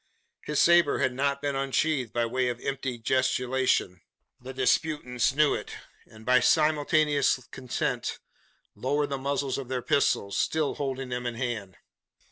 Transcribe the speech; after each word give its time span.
His 0.41 0.59
sabre 0.59 0.97
had 0.97 1.13
not 1.13 1.43
been 1.43 1.55
unsheathed 1.55 2.11
by 2.11 2.25
way 2.25 2.49
of 2.49 2.59
empty 2.59 2.97
gesticulation. 2.97 4.01
The 4.41 4.51
disputants 4.51 5.31
knew 5.35 5.53
it; 5.53 5.73
and 6.07 6.25
by 6.25 6.39
simultaneous 6.39 7.39
consent 7.51 8.17
lowered 8.73 9.11
the 9.11 9.19
muzzles 9.19 9.59
of 9.59 9.67
their 9.67 9.83
pistols 9.83 10.35
still 10.39 10.73
holding 10.73 11.09
them 11.09 11.27
in 11.27 11.35
hand. 11.35 11.77